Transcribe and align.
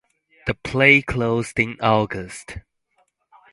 The 0.47 0.55
play 0.55 1.03
closed 1.03 1.59
in 1.59 1.77
August. 1.79 2.57